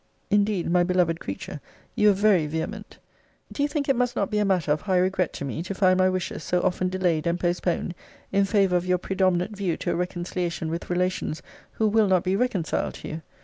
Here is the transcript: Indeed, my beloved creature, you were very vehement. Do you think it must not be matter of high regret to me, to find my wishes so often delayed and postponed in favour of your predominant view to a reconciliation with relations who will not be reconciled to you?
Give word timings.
Indeed, 0.31 0.67
my 0.71 0.83
beloved 0.83 1.19
creature, 1.19 1.61
you 1.93 2.07
were 2.07 2.15
very 2.15 2.47
vehement. 2.47 2.97
Do 3.51 3.61
you 3.61 3.69
think 3.69 3.87
it 3.87 3.95
must 3.95 4.15
not 4.15 4.31
be 4.31 4.43
matter 4.43 4.71
of 4.71 4.81
high 4.81 4.97
regret 4.97 5.31
to 5.33 5.45
me, 5.45 5.61
to 5.61 5.75
find 5.75 5.99
my 5.99 6.09
wishes 6.09 6.43
so 6.43 6.59
often 6.61 6.89
delayed 6.89 7.27
and 7.27 7.39
postponed 7.39 7.93
in 8.31 8.45
favour 8.45 8.77
of 8.77 8.87
your 8.87 8.97
predominant 8.97 9.55
view 9.55 9.77
to 9.77 9.91
a 9.91 9.95
reconciliation 9.95 10.71
with 10.71 10.89
relations 10.89 11.43
who 11.73 11.87
will 11.87 12.07
not 12.07 12.23
be 12.23 12.35
reconciled 12.35 12.95
to 12.95 13.09
you? 13.09 13.21